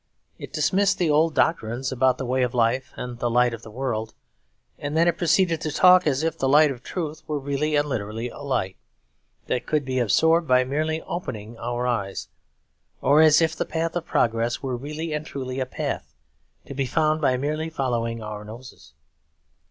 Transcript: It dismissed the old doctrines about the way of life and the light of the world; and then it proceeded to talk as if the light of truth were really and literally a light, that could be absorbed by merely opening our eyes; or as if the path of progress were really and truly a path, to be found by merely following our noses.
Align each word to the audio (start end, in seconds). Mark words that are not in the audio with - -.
It 0.39 0.51
dismissed 0.51 0.97
the 0.97 1.11
old 1.11 1.35
doctrines 1.35 1.91
about 1.91 2.17
the 2.17 2.25
way 2.25 2.41
of 2.41 2.55
life 2.55 2.91
and 2.95 3.19
the 3.19 3.29
light 3.29 3.53
of 3.53 3.61
the 3.61 3.69
world; 3.69 4.15
and 4.79 4.97
then 4.97 5.07
it 5.07 5.15
proceeded 5.15 5.61
to 5.61 5.71
talk 5.71 6.07
as 6.07 6.23
if 6.23 6.35
the 6.39 6.49
light 6.49 6.71
of 6.71 6.81
truth 6.81 7.21
were 7.29 7.37
really 7.37 7.75
and 7.75 7.87
literally 7.87 8.27
a 8.29 8.39
light, 8.39 8.77
that 9.45 9.67
could 9.67 9.85
be 9.85 9.99
absorbed 9.99 10.47
by 10.47 10.63
merely 10.63 11.03
opening 11.03 11.55
our 11.59 11.85
eyes; 11.85 12.29
or 12.99 13.21
as 13.21 13.43
if 13.43 13.55
the 13.55 13.63
path 13.63 13.95
of 13.95 14.07
progress 14.07 14.63
were 14.63 14.75
really 14.75 15.13
and 15.13 15.27
truly 15.27 15.59
a 15.59 15.67
path, 15.67 16.15
to 16.65 16.73
be 16.73 16.87
found 16.87 17.21
by 17.21 17.37
merely 17.37 17.69
following 17.69 18.23
our 18.23 18.43
noses. 18.43 18.95